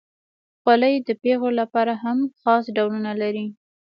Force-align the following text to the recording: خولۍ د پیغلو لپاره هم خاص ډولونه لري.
خولۍ 0.61 0.95
د 1.07 1.09
پیغلو 1.23 1.57
لپاره 1.61 1.93
هم 2.03 2.17
خاص 2.41 2.63
ډولونه 2.75 3.11
لري. 3.21 3.45